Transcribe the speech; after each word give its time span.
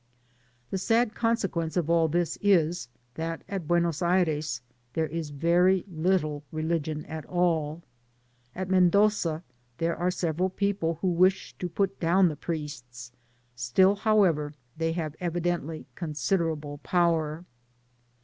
The 0.71 0.79
sad 0.79 1.13
consequence 1.13 1.77
of 1.77 1.87
all 1.87 2.07
this 2.07 2.39
is, 2.41 2.87
that 3.13 3.43
at 3.47 3.67
Buenos 3.67 3.99
Digitized 3.99 3.99
byGoogk 3.99 3.99
OF 3.99 4.15
THB 4.15 4.15
PAMPAS. 4.15 4.23
27 4.23 4.33
Aires 4.33 4.61
there 4.95 5.05
is 5.05 5.29
very 5.29 5.83
litUe 5.93 6.41
religion 6.51 7.05
at 7.05 7.25
alL 7.27 7.83
At 8.55 8.69
Men 8.71 8.89
doza 8.89 9.43
there 9.77 9.95
are 9.95 10.09
several 10.09 10.49
people 10.49 10.97
who 11.03 11.09
wish 11.11 11.53
to 11.59 11.69
put 11.69 11.99
down 11.99 12.29
the 12.29 12.35
priests; 12.35 13.11
still, 13.55 13.95
however, 13.97 14.55
they 14.75 14.93
have 14.93 15.15
evidently 15.19 15.85
con^ 15.95 16.13
siderable 16.15 16.81
power. 16.81 17.45